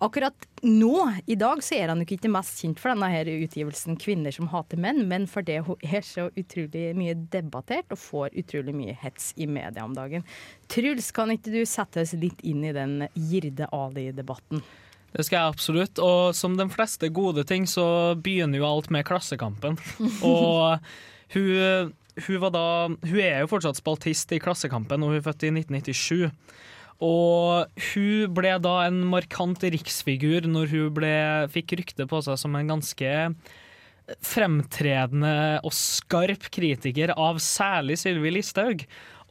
[0.00, 0.94] Akkurat nå,
[1.28, 4.48] i dag, så er han nok ikke mest kjent for denne her utgivelsen 'Kvinner som
[4.48, 8.96] hater menn', men for det hun er så utrolig mye debattert og får utrolig mye
[8.96, 10.24] hets i media om dagen.
[10.72, 14.64] Truls, kan ikke du sette oss litt inn i den Jirde Ali-debatten?
[15.14, 16.00] Det skal jeg absolutt.
[16.02, 19.78] Og som de fleste gode ting, så begynner jo alt med Klassekampen.
[20.26, 20.78] Og
[21.34, 25.46] hun, hun, var da, hun er jo fortsatt spaltist i Klassekampen, og hun er født
[25.46, 26.30] i 1997.
[27.02, 31.16] Og hun ble da en markant riksfigur når hun ble,
[31.50, 33.10] fikk rykte på seg som en ganske
[34.24, 38.84] fremtredende og skarp kritiker av særlig Sylvi Listhaug.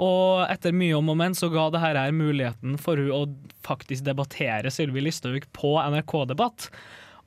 [0.03, 3.23] Og etter mye om og men så ga det her muligheten for hun å
[3.65, 6.69] faktisk debattere Sylvi Listhaug på NRK Debatt.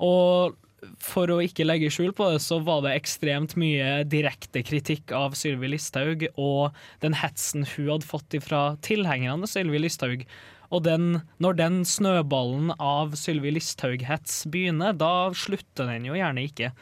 [0.04, 0.56] Og
[1.02, 5.36] for å ikke legge skjul på det, så var det ekstremt mye direkte kritikk av
[5.38, 10.26] Sylvi Listhaug og den hetsen hun hadde fått fra tilhengerne Sylvi Listhaug.
[10.74, 16.72] Og den, når den snøballen av Sylvi Listhaug-hets begynner, da slutter den jo gjerne ikke.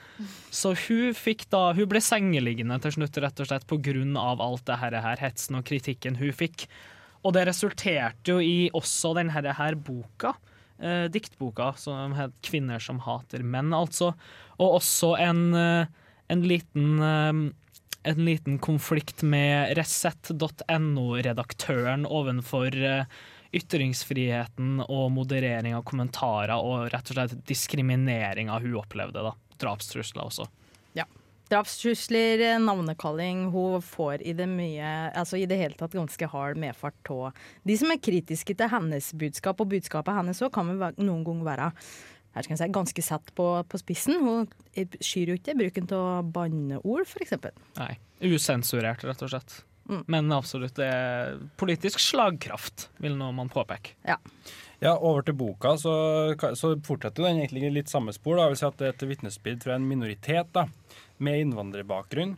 [0.55, 1.12] Så hun,
[1.53, 3.77] da, hun ble sengeliggende til slutt, rett og slett
[4.20, 6.66] av alt det her hetsen og kritikken hun fikk.
[7.25, 10.35] Og det resulterte jo i også denne her boka,
[10.81, 14.14] eh, diktboka som het 'Kvinner som hater menn', altså.
[14.59, 15.87] Og også en, eh,
[16.29, 17.33] en liten eh,
[18.05, 23.05] en liten konflikt med Resett.no-redaktøren ovenfor eh,
[23.54, 29.22] ytringsfriheten og moderering av kommentarer og rett og slett diskrimineringa hun opplevde.
[29.22, 29.34] da.
[29.62, 30.48] Drapstrusler også.
[30.98, 31.06] Ja.
[31.50, 33.50] Drapstrusler, eh, navnekalling.
[33.52, 37.76] Hun får i det mye Altså i det hele tatt ganske hard medfart av de
[37.76, 41.72] som er kritiske til hennes budskap, og budskapet hennes òg kan vel noen ganger være
[42.34, 44.18] her skal jeg si, ganske satt på, på spissen.
[44.18, 44.48] Hun
[44.98, 47.36] skyr jo ikke bruken av banneord, f.eks.
[47.78, 47.92] Nei.
[48.24, 49.60] Usensurert, rett og slett.
[49.88, 50.05] Mm.
[50.09, 53.97] Men absolutt det er politisk slagkraft, vil nå man påpeke.
[54.07, 54.16] Ja.
[54.83, 55.92] Ja, Over til boka, så,
[56.59, 58.37] så fortsetter den egentlig litt samme spor.
[58.37, 58.49] Da.
[58.49, 60.66] Jeg vil si at Det er et vitnesbyrd fra en minoritet da,
[61.25, 62.35] med innvandrerbakgrunn.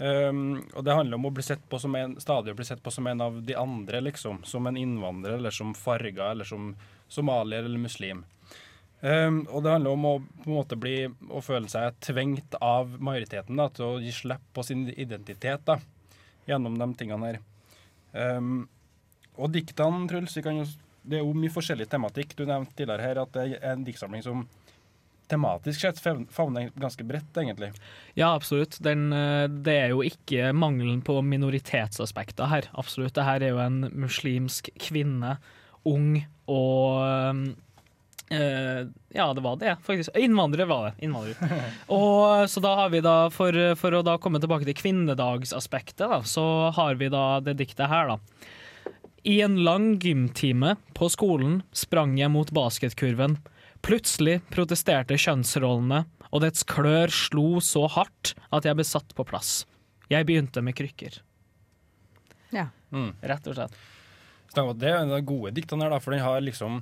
[0.00, 2.82] Um, og Det handler om å bli sett på som en, stadig å bli sett
[2.84, 4.42] på som en av de andre, liksom.
[4.48, 6.74] Som en innvandrer, eller som farga, eller som
[7.08, 8.24] somalier eller muslim.
[9.00, 10.96] Um, og det handler om å på en måte bli,
[11.32, 15.78] å føle seg tvengt av majoriteten da, til å gi slipp på sin identitet da,
[16.48, 17.40] gjennom de tingene her.
[18.12, 18.68] Um,
[19.40, 22.34] og diktene, Truls, det er jo mye forskjellig tematikk.
[22.36, 24.44] Du nevnte tidligere her at det er en diktsamling som
[25.30, 27.70] tematisk sett favner ganske bredt, egentlig.
[28.18, 28.80] Ja, absolutt.
[28.82, 32.66] Den, eh, det er jo ikke mangelen på minoritetsaspekter her.
[32.74, 33.14] Absolutt.
[33.14, 35.36] Det her er jo en muslimsk kvinne,
[35.86, 36.18] ung
[36.50, 37.44] og eh,
[38.30, 40.14] Ja, det var det, faktisk.
[40.14, 41.04] Innvandrer var det.
[41.04, 41.34] Innvandrer.
[41.90, 46.20] Og Så da har vi da, for, for å da komme tilbake til kvinnedagsaspektet, da,
[46.22, 46.44] så
[46.76, 48.46] har vi da det diktet her, da.
[49.26, 53.36] I en lang gymtime på skolen sprang jeg mot basketkurven.
[53.84, 59.64] Plutselig protesterte kjønnsrollene, og dets klør slo så hardt at jeg ble satt på plass.
[60.10, 61.20] Jeg begynte med krykker.
[62.54, 62.70] Ja.
[62.94, 63.12] Mm.
[63.20, 63.76] Rett og slett.
[64.54, 66.80] Det er en av de gode diktene her, da, for den har liksom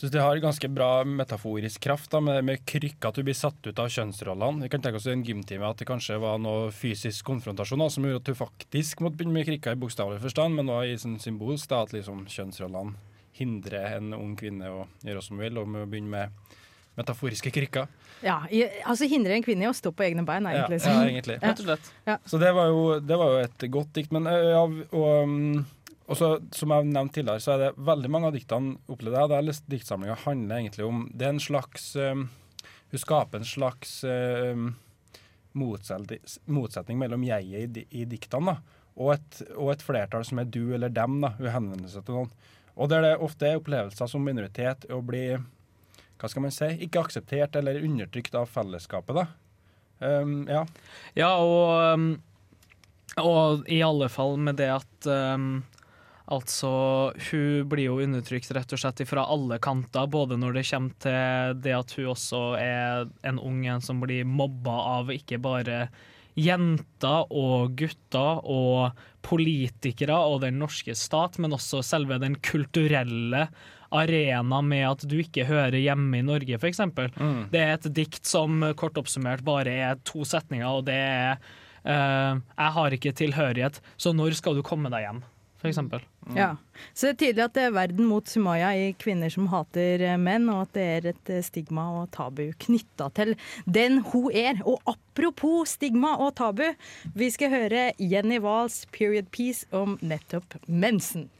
[0.00, 3.64] synes det har ganske bra metaforisk kraft da, med, med krykker, at du blir satt
[3.64, 4.66] ut av kjønnsrollene.
[4.66, 7.88] Vi kan tenke oss i en gymtime at det kanskje var noe fysisk konfrontasjon da,
[7.92, 11.00] som gjorde at du faktisk måtte begynne med krykker i bokstavelig forstand, men også i
[11.06, 12.96] sånn symbolsk da, at liksom kjønnsrollene
[13.36, 16.56] hindrer en ung kvinne å gjøre som hun vil, og med å begynne med
[16.96, 17.88] metaforiske krykker.
[18.24, 20.80] Ja, i, altså hindrer en kvinne i å stå på egne bein, egentlig.
[20.80, 21.36] Ja, ja, egentlig.
[21.42, 21.90] Rett og slett.
[22.08, 22.16] Ja.
[22.24, 24.14] Så det var, jo, det var jo et godt dikt.
[24.16, 25.66] Men ja, og, um,
[26.06, 29.46] og så, som jeg nevnte tidligere, så er det veldig mange av diktene opplevde jeg
[29.48, 32.28] leste diktsamlinga, handler egentlig om Det er en slags um,
[32.92, 34.68] Hun skaper en slags um,
[35.56, 40.74] motsetning, mellom jeget i, i diktene da, og, et, og et flertall som er du
[40.76, 41.18] eller dem.
[41.24, 42.30] da, Hun henvender seg til noen.
[42.76, 45.30] Og der det ofte er opplevelser som minoritet å bli
[46.16, 49.18] hva skal man si, ikke akseptert eller undertrykt av fellesskapet.
[49.18, 49.26] da.
[49.98, 50.62] Um, ja.
[51.16, 52.06] Ja, og, um,
[53.20, 55.64] og i alle fall med det at um,
[56.26, 56.70] Altså,
[57.28, 61.60] hun blir jo undertrykt rett og slett fra alle kanter, både når det kommer til
[61.62, 65.86] det at hun også er en ung en som blir mobba av ikke bare
[66.36, 73.46] jenter og gutter og politikere og den norske stat, men også selve den kulturelle
[73.94, 76.82] arena med at du ikke hører hjemme i Norge, f.eks.
[76.90, 77.46] Mm.
[77.54, 81.38] Det er et dikt som kort oppsummert bare er to setninger, og det er
[81.86, 85.24] uh, 'Jeg har ikke tilhørighet, så når skal du komme deg hjem?'
[85.60, 85.72] For
[86.26, 86.36] Mm.
[86.36, 86.56] Ja.
[86.94, 90.16] Så det er tydelig at det er verden mot Sumaya i kvinner som hater eh,
[90.18, 93.36] menn, og at det er et eh, stigma og tabu knytta til
[93.70, 94.58] den hun er.
[94.66, 96.66] Og apropos stigma og tabu,
[97.14, 101.30] vi skal høre Jenny Wahls 'Period Piece' om nettopp mensen.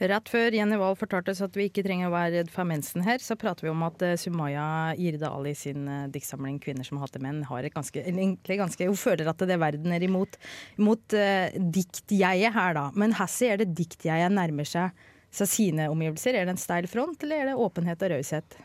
[0.00, 3.04] Rett før Jenny Wahl fortalte oss at vi ikke trenger å være redd for mensen
[3.04, 4.64] her, så prater vi om at eh, Sumaya
[4.98, 8.98] Jirde Ali sin eh, diktsamling 'Kvinner som hater menn' har et ganske, egentlig ganske Hun
[8.98, 10.38] føler at det er verden er imot,
[10.80, 12.88] imot uh, diktjeget her, da.
[12.98, 14.96] Men Hassie, er det diktjeget nærmer seg,
[15.30, 16.36] seg sine omgivelser?
[16.36, 18.58] Er det en steil front, eller er det åpenhet og raushet?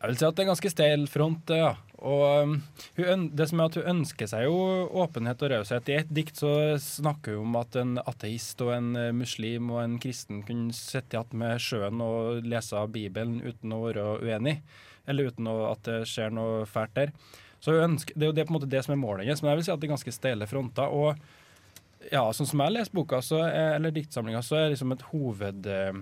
[0.00, 1.74] Jeg vil si at det er ganske steil front, ja.
[2.00, 2.54] Og
[2.96, 4.54] um, det som er at hun ønsker seg jo
[5.02, 5.90] åpenhet og raushet.
[5.92, 9.82] I et dikt så snakker hun om at en ateist og en eh, muslim og
[9.82, 14.56] en kristen kunne sitte igjen med sjøen og lese Bibelen uten å være uenig,
[15.10, 17.12] eller uten at det skjer noe fælt der.
[17.60, 19.52] Så ønsker, Det er jo det, på en måte det som er målet hennes, men
[19.52, 20.88] jeg vil si at det er ganske steile fronter.
[20.88, 21.20] og
[22.08, 26.00] ja, sånn som jeg leser boka, er, eller diktsamlinga, så er liksom et hoved, eh,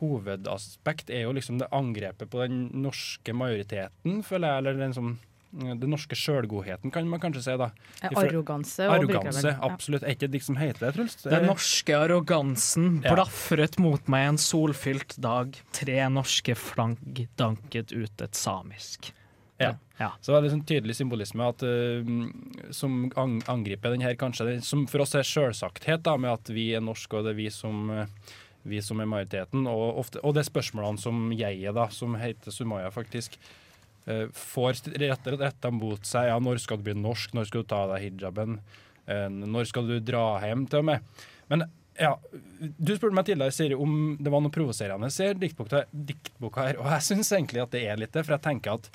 [0.00, 4.62] hovedaspekt er jo liksom det angrepet på den norske majoriteten, føler jeg.
[4.62, 5.12] Eller den som
[5.54, 7.56] den norske sjølgodheten, kan man kanskje si.
[7.60, 7.70] da.
[8.02, 10.02] Ifra- arroganse Arroganse, absolutt.
[10.02, 11.16] Er ikke det som heter det, Truls?
[11.22, 13.14] Den norske arrogansen Ja.
[13.14, 15.54] blafret mot meg en solfylt dag.
[15.72, 19.12] Tre norske flagg danket ut et samisk.
[19.60, 19.76] Ja.
[20.00, 20.10] Ja.
[20.20, 24.86] Så det er liksom tydelig symbolisme at, uh, som ang angriper den her kanskje, som
[24.90, 28.06] for oss er sjølsakthet, med at vi er norske og det er vi som, uh,
[28.66, 29.66] vi som er majoriteten.
[29.70, 33.60] Og, ofte, og det er spørsmålene som jeget, da, som heter Sumaya faktisk, eh,
[34.36, 36.28] får retta rett mot seg.
[36.28, 37.32] Ja, når skal du bli norsk?
[37.32, 38.58] Når skal du ta av deg hijaben?
[39.06, 41.24] Eh, når skal du dra hjem, til og med?
[41.52, 41.66] Men
[42.00, 42.12] ja,
[42.58, 45.84] du spurte meg tidligere Siri, om det var noe provoserende i diktboka,
[46.64, 48.88] her, og jeg syns egentlig at det er litt det, for jeg tenker at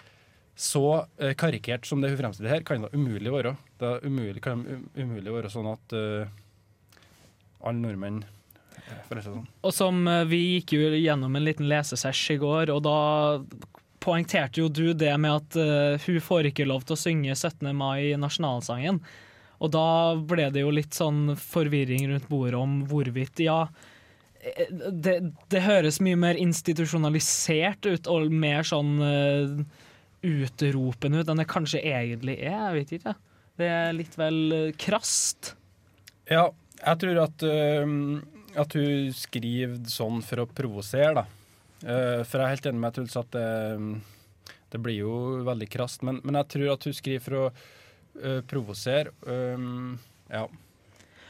[0.60, 3.54] så eh, karikert som det hun fremstiller her, kan det umulig være.
[3.80, 6.28] Det umulig, kan um, umulig være sånn at uh,
[7.64, 9.48] alle nordmenn eh, føler seg sånn.
[9.64, 12.98] Og som eh, vi gikk jo gjennom en liten lesesesj i går, og da
[14.04, 17.70] poengterte jo du det med at uh, hun får ikke lov til å synge 17.
[17.76, 19.02] mai i nasjonalsangen.
[19.60, 23.66] Og da ble det jo litt sånn forvirring rundt bordet om hvorvidt Ja,
[24.40, 25.18] eh, det,
[25.52, 29.60] det høres mye mer institusjonalisert ut og mer sånn uh,
[30.24, 32.56] utropende ut enn det kanskje egentlig er.
[32.70, 33.16] Jeg vet ikke.
[33.60, 35.54] Det er litt vel uh, krast.
[36.30, 36.48] Ja,
[36.80, 37.92] jeg tror at, eh,
[38.64, 41.26] at hun skriver sånn for å provosere, da.
[41.84, 43.50] Eh, for jeg er helt enig med Truls at det,
[44.74, 45.14] det blir jo
[45.48, 46.04] veldig krast.
[46.08, 49.14] Men, men jeg tror at hun skriver for å eh, provosere.
[50.30, 50.48] Ja.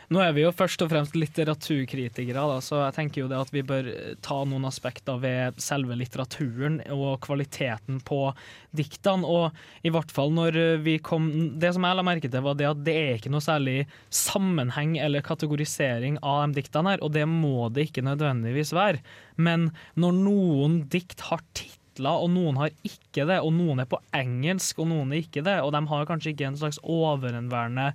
[0.09, 3.51] Nå er vi jo først og fremst litteraturkritikere, da, så jeg tenker jo det at
[3.53, 3.89] vi bør
[4.25, 8.31] ta noen aspekter ved selve litteraturen og kvaliteten på
[8.73, 9.29] diktene.
[9.29, 11.27] Og i hvert fall når vi kom
[11.61, 14.95] Det som jeg la merke til, var det at det er ikke noe særlig sammenheng
[14.97, 19.03] eller kategorisering av de diktene her, og det må det ikke nødvendigvis være.
[19.37, 24.01] Men når noen dikt har titler, og noen har ikke det, og noen er på
[24.17, 27.91] engelsk, og noen er ikke det, og de har kanskje ikke en slags overenværende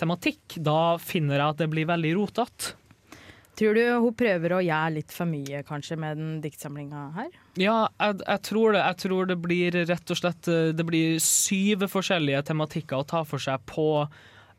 [0.00, 2.74] tematikk, da finner jeg at det blir veldig rotete.
[3.56, 7.30] Tror du hun prøver å gjøre litt for mye kanskje med den diktsamlinga her?
[7.56, 8.82] Ja, jeg, jeg tror det.
[8.82, 13.22] Jeg tror det blir rett og slett eh, Det blir syv forskjellige tematikker å ta
[13.24, 13.88] for seg på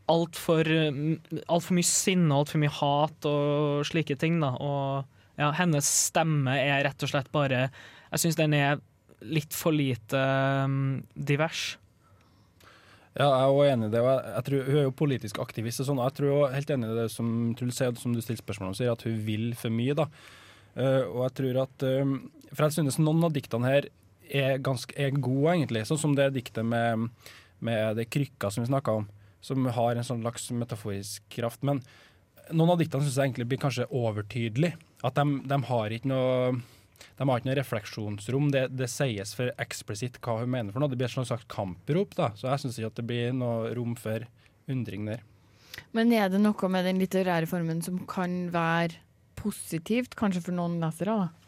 [0.07, 4.39] altfor alt for mye sinne og altfor mye hat og slike ting.
[4.41, 4.53] da.
[4.57, 8.79] Og ja, hennes stemme er rett og slett bare Jeg syns den er
[9.21, 10.17] litt for lite
[10.65, 11.75] um, divers.
[13.17, 14.01] Ja, jeg er også enig i det.
[14.05, 16.73] og Jeg, tror, hun er jo politisk aktivist, og sånn, jeg tror jeg er helt
[16.75, 19.47] enig i det som Truls sier, som du stilte spørsmål om, sier, at hun vil
[19.57, 19.95] for mye.
[19.97, 20.05] da.
[20.77, 22.11] Eh, og jeg tror at eh,
[22.51, 23.87] For jeg synes noen av diktene her
[24.27, 25.87] er, ganske, er gode, egentlig.
[25.89, 27.09] Sånn som det diktet med,
[27.63, 29.07] med det krykka som vi snakka om,
[29.41, 31.65] som har en sånn slags metaforisk kraft.
[31.65, 31.81] Men
[32.51, 34.75] noen av diktene syns jeg egentlig blir kanskje overtydelig.
[35.07, 36.57] At de, de har ikke noe
[37.17, 38.51] de har ikke noe refleksjonsrom.
[38.53, 40.91] Det, det sies for eksplisitt hva hun mener for noe.
[40.91, 42.31] Det blir et slags kamprop, da.
[42.37, 44.27] Så jeg syns ikke at det blir noe rom for
[44.71, 45.25] undring der.
[45.95, 48.97] Men er det noe med den litterære formen som kan være
[49.37, 51.13] positivt, kanskje for noen lesere?
[51.13, 51.46] da?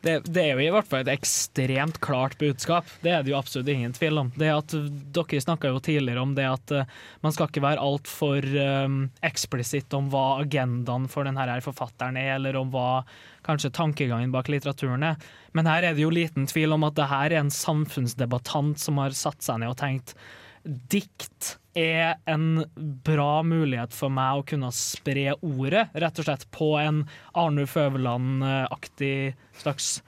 [0.00, 2.88] Det, det er jo i hvert fall et ekstremt klart budskap.
[3.04, 4.30] Det er det jo absolutt ingen tvil om.
[4.32, 4.74] Det at
[5.12, 8.46] Dere snakka jo tidligere om det at uh, man skal ikke være altfor
[8.86, 13.02] um, eksplisitt om hva agendaen for denne forfatteren er, eller om hva
[13.44, 15.20] kanskje tankegangen bak litteraturen er.
[15.52, 19.00] Men her er det jo liten tvil om at det her er en samfunnsdebattant som
[19.02, 20.16] har satt seg ned og tenkt
[20.64, 22.64] dikt er en
[23.06, 27.04] bra mulighet for meg å kunne spre ordet, rett og slett på en
[27.38, 30.00] Arnulf Øverland-aktig slags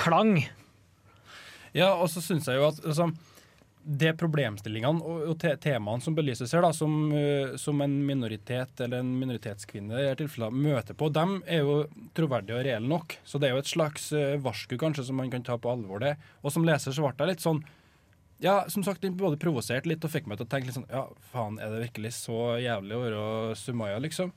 [0.00, 0.38] klang.
[1.76, 3.10] Ja, og så syns jeg jo at altså,
[3.80, 8.82] det problemstillingene og, og te temaene som belyses her, da, som, uh, som en minoritet
[8.84, 11.82] eller en minoritetskvinne i tilfellet møter på, dem er jo
[12.16, 13.18] troverdige og reelle nok.
[13.24, 16.02] Så det er jo et slags uh, varsku kanskje som man kan ta på alvor.
[16.02, 16.16] det.
[16.44, 17.62] Og som leser så ble jeg litt sånn
[18.40, 20.88] ja, som sagt, den både provoserte litt og fikk meg til å tenke litt sånn
[20.88, 23.22] Ja, faen, er det virkelig så jævlig å være
[23.60, 24.32] Sumaya, liksom?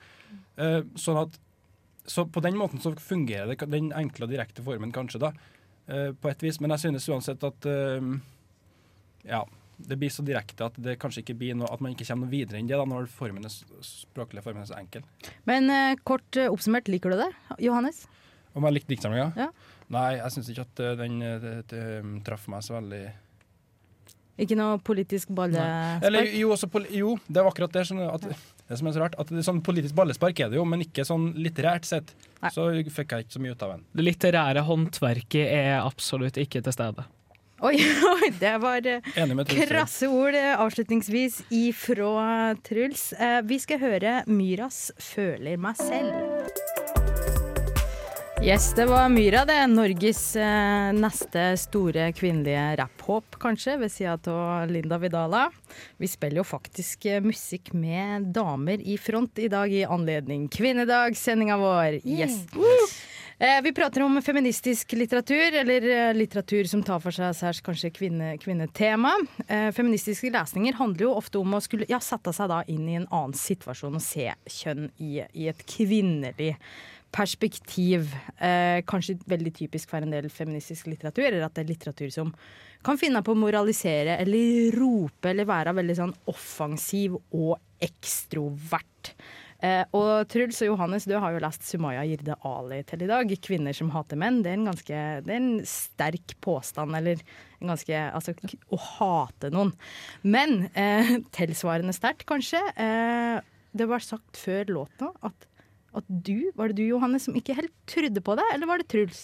[0.59, 1.39] Uh, sånn at
[2.09, 5.33] Så på den måten så fungerer det den enkle og direkte formen, kanskje, da.
[5.87, 6.59] uh, på et vis.
[6.59, 8.15] Men jeg synes uansett at uh,
[9.27, 9.45] Ja.
[9.83, 12.31] Det blir så direkte at det kanskje ikke blir noe, at man ikke kommer noe
[12.31, 13.51] videre enn det da, når formen er,
[13.83, 15.01] språklige formen er så enkel.
[15.49, 15.67] Men
[16.07, 17.27] kort oppsummert, liker du det,
[17.65, 18.03] Johannes?
[18.53, 19.33] Om jeg likte diktsamlinga?
[19.35, 19.49] Ja.
[19.91, 21.83] Nei, jeg syns ikke at den det, det,
[22.23, 23.01] traff meg så veldig
[24.41, 26.35] Ikke noe politisk Eller ballespark?
[26.39, 27.85] jo, også, jo, det er akkurat det.
[27.85, 28.25] Sånn at,
[28.69, 29.17] det som er så rart.
[29.21, 32.15] At det er sånn Politisk ballespark er det jo, men ikke sånn litterært sett.
[32.53, 33.83] Så fikk jeg ikke så mye ut av den.
[33.93, 37.05] Det litterære håndverket er absolutt ikke til stede.
[37.63, 37.77] Oi,
[38.15, 39.05] oi, det var eh,
[39.69, 43.13] krasse ord eh, avslutningsvis ifra Truls.
[43.15, 46.62] Eh, Vi skal høre Myras 'Føler meg selv'.
[48.43, 49.67] Yes, det var Myra, det.
[49.67, 55.45] Norges eh, neste store kvinnelige rapphåp, kanskje, ved sida av Linda Vidala.
[55.97, 61.55] Vi spiller jo faktisk eh, musikk med damer i front i dag i anledning kvinnedag-sendinga
[61.61, 62.01] vår.
[62.03, 62.43] Yes.
[63.39, 67.93] Eh, vi prater om feministisk litteratur, eller eh, litteratur som tar for seg særs kanskje
[67.95, 69.15] kvinne, kvinnetema.
[69.47, 73.07] Feministiske lesninger handler jo ofte om å skulle ja, sette seg da inn i en
[73.07, 76.92] annen situasjon og se kjønn i, i et kvinnelig perspektiv.
[77.13, 82.33] Eh, kanskje veldig typisk for en del feministisk litteratur, eller at det er litteratur som
[82.83, 89.13] kan finne på å moralisere eller rope eller være veldig sånn offensiv og ekstrovert.
[89.63, 93.29] Eh, og Truls og Johannes, du har jo lest Sumaya Jirde Ali til i dag.
[93.29, 94.41] 'Kvinner som hater menn'.
[94.43, 97.21] Det er en ganske det er en sterk påstand, eller
[97.61, 98.35] en ganske Altså
[98.71, 99.71] å hate noen.
[100.23, 102.59] Men eh, tilsvarende sterkt, kanskje.
[102.75, 103.39] Eh,
[103.73, 105.47] det var sagt før låta at,
[105.97, 108.89] at du, var det du Johannes, som ikke helt trodde på det, eller var det
[108.91, 109.23] Truls?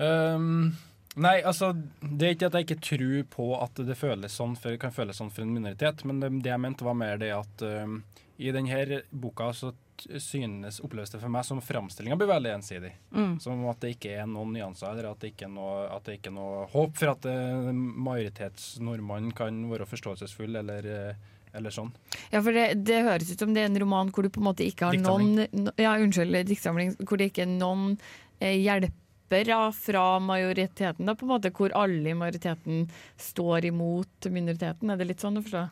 [0.00, 0.72] Um,
[1.20, 4.78] nei, altså Det er ikke at jeg ikke tror på at det føles sånn for,
[4.80, 7.66] kan føles sånn for en minoritet, men det, det jeg mente var mer det at
[7.66, 8.00] um,
[8.40, 12.92] i denne boka så synes, oppleves det for meg som framstillinga blir veldig ensidig.
[13.12, 13.34] Mm.
[13.42, 16.18] Som at det ikke er noen nyanser, eller at det ikke er noe, at det
[16.18, 17.70] ikke er noe håp for at uh,
[18.08, 21.90] majoritetsnordmannen kan være forståelsesfull, eller, eh, eller sånn.
[22.30, 24.48] Ja, for det, det høres ut som det er en roman hvor du på en
[24.50, 25.34] måte ikke har Diktsamling.
[25.38, 26.94] noen Ja, unnskyld, diktsamling.
[27.02, 27.96] Hvor det ikke er noen
[28.40, 32.88] eh, hjelpere fra majoriteten, da, på en måte, hvor alle i majoriteten
[33.20, 34.90] står imot minoriteten.
[34.90, 35.68] Er det litt sånn å forstå?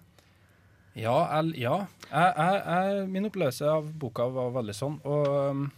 [0.98, 1.76] Ja, el, ja.
[2.08, 4.96] Jeg, jeg, jeg, min opplevelse av boka var veldig sånn.
[5.06, 5.68] Og um,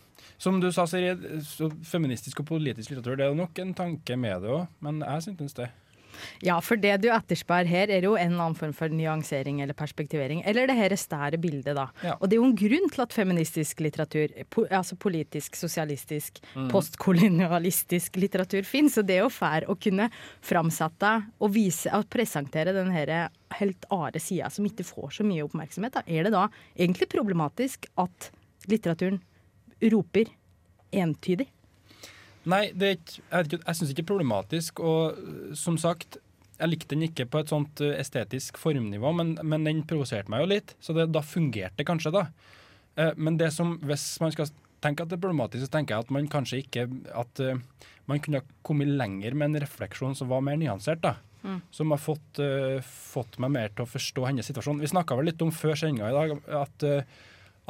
[0.40, 1.12] som du sa, Siri,
[1.44, 5.26] så feministisk og politisk litteratur det er nok en tanke med det òg, men jeg
[5.28, 5.68] synes det.
[6.42, 10.42] Ja, for det du etterspør her, er jo en annen form for nyansering eller perspektivering.
[10.48, 11.88] Eller det her stære bildet, da.
[12.02, 12.16] Ja.
[12.20, 16.68] Og det er jo en grunn til at feministisk litteratur, po altså politisk, sosialistisk, Mm.
[16.72, 18.96] postkolonialistisk litteratur finnes.
[18.98, 20.08] Og det er jo fair å kunne
[20.42, 25.44] framsette og vise og presentere den her helt are sida som ikke får så mye
[25.46, 25.92] oppmerksomhet.
[25.92, 26.02] Da.
[26.06, 28.30] Er det da egentlig problematisk at
[28.70, 29.20] litteraturen
[29.82, 30.30] roper
[30.92, 31.48] entydig?
[32.48, 34.80] Nei, det er ikke, jeg, jeg syns ikke det er problematisk.
[34.80, 36.20] Og som sagt,
[36.60, 40.44] jeg likte den ikke på et sånt uh, estetisk formnivå, men, men den provoserte meg
[40.44, 40.74] jo litt.
[40.84, 42.26] Så det, da fungerte det kanskje, da.
[43.00, 44.50] Eh, men det som, hvis man skal
[44.82, 47.60] tenke at det er problematisk, så tenker jeg at man kanskje ikke At uh,
[48.10, 51.18] man kunne ha kommet lenger med en refleksjon som var mer nyansert, da.
[51.40, 51.60] Mm.
[51.72, 52.40] Som har fått,
[52.84, 54.80] fått meg mer til å forstå hennes situasjon.
[54.82, 56.84] Vi snakka vel litt om før sendinga i dag at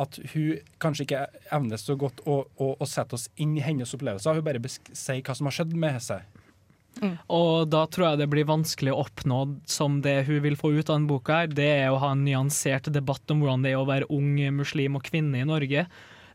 [0.01, 1.23] at hun kanskje ikke
[1.57, 4.39] evner så godt å, å, å sette oss inn i hennes opplevelser.
[4.39, 6.25] Hun bare besk- sier hva som har skjedd med seg.
[7.31, 9.37] Og da tror jeg det blir vanskelig å oppnå
[9.71, 12.25] som det hun vil få ut av denne boka, her, det er å ha en
[12.27, 15.87] nyansert debatt om hvordan det er å være ung muslim og kvinne i Norge.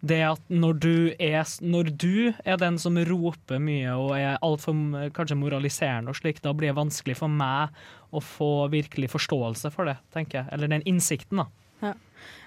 [0.06, 5.10] Det at når du er, når du er den som roper mye og er altfor
[5.16, 7.74] kanskje moraliserende og slik, da blir det vanskelig for meg
[8.16, 10.50] å få virkelig forståelse for det, tenker jeg.
[10.56, 11.48] Eller den innsikten, da.
[11.84, 11.94] Ja.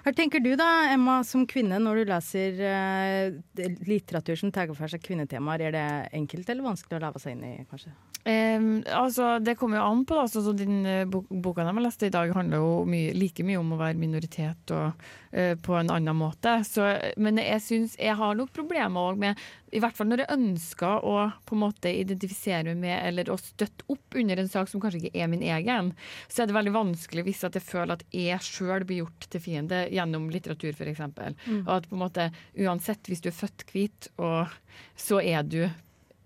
[0.04, 4.90] Hva tenker du da, Emma, som kvinne, når du leser eh, litteratur som tar for
[4.90, 5.68] seg kvinnetemaer?
[5.68, 5.88] Er det
[6.18, 7.94] enkelt eller vanskelig å leve seg inn i, kanskje?
[8.28, 10.16] Em, altså, det kommer jo an på.
[10.18, 13.44] da, så som Den eh, boka de har lest i dag, handler jo mye, like
[13.46, 16.58] mye om å være minoritet og eh, på en annen måte.
[16.68, 16.84] Så,
[17.16, 21.04] men jeg synes jeg har nok problemer også med I hvert fall når jeg ønsker
[21.04, 21.14] å
[21.44, 25.02] på en måte identifisere meg med eller å støtte opp under en sak som kanskje
[25.02, 25.90] ikke er min egen,
[26.28, 29.67] så er det veldig vanskelig hvis jeg føler at jeg sjøl blir gjort til fiende
[29.92, 31.00] gjennom litteratur, f.eks.
[31.46, 31.66] Mm.
[31.66, 34.48] Og at på en måte uansett, hvis du er født hvit, og
[34.96, 35.70] så er du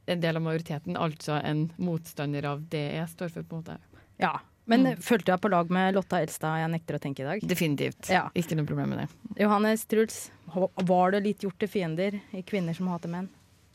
[0.07, 3.79] en del av majoriteten, altså en motstander av det jeg står for, på en måte.
[4.19, 4.39] Ja.
[4.67, 4.97] Men Mm.
[5.03, 7.41] følte du deg på lag med Lotta Elstad, jeg nekter å tenke i dag?
[7.43, 8.09] Definitivt.
[8.09, 8.29] Ja.
[8.35, 9.09] Ikke noe problem med det.
[9.43, 10.31] Johannes, Truls,
[10.87, 13.29] var det litt gjort til fiender i kvinner som hater menn?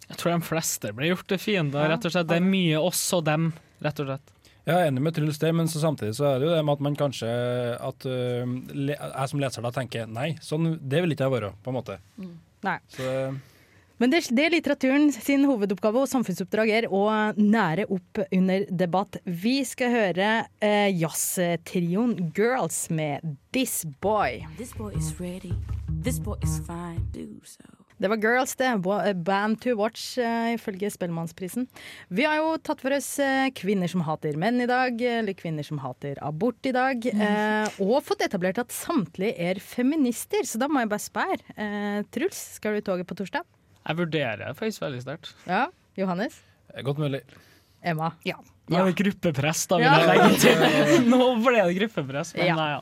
[0.07, 1.89] Jeg tror de fleste ble gjort til fiender, Ja.
[1.95, 2.27] rett og slett.
[2.27, 4.31] Det er mye oss og dem, rett og slett.
[4.67, 6.75] Jeg er enig med Truls det, men så samtidig så er det jo det med
[6.75, 7.27] at man kanskje
[7.79, 11.53] at uh, le, Jeg som leser da tenker nei, sånn, det vil ikke jeg være,
[11.63, 11.95] på en måte.
[12.67, 12.75] Nei.
[12.91, 13.13] Så
[13.97, 17.05] Men det, det er litteraturen sin hovedoppgave og samfunnsoppdrag er å
[17.39, 19.21] nære opp under debatt.
[19.23, 24.43] Vi skal høre eh, jazztrioen Girls med This Boy.
[24.59, 25.55] This boy is ready.
[26.03, 27.07] This boy is fine.
[27.15, 27.86] Do so.
[27.97, 28.69] Det var Girls, det.
[28.85, 31.65] Bo- Band to watch, eh, ifølge Spellemannsprisen.
[32.13, 35.65] Vi har jo tatt for oss eh, kvinner som hater menn i dag, eller kvinner
[35.65, 37.05] som hater abort i dag.
[37.09, 41.55] Eh, og fått etablert at samtlige er feminister, så da må jeg bare spørre.
[41.57, 43.41] Eh, Truls, skal du i toget på torsdag?
[43.87, 45.33] Jeg vurderer det faktisk veldig sterkt.
[45.47, 45.65] Ja.
[45.97, 46.37] Johannes?
[46.85, 47.23] Godt mulig.
[47.81, 48.11] Emma?
[48.27, 48.37] Ja.
[48.67, 49.97] Nå er det gruppepress, da, vil Ja.
[49.99, 51.09] jeg legge til.
[51.13, 52.67] Nå ble det gruppepress, men Ja.
[52.77, 52.81] ja.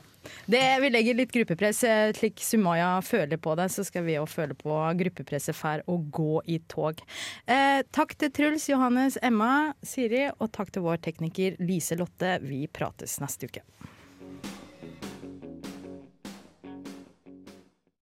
[0.50, 1.84] Det, vi legger litt gruppepress.
[1.86, 6.00] eh, Slik Sumaya føler på det, så skal vi òg føle på gruppepresset for å
[6.10, 6.98] gå i tog.
[7.46, 12.40] Eh, takk til Truls, Johannes, Emma, Siri, og takk til vår tekniker Lise Lotte.
[12.42, 13.62] Vi prates neste uke.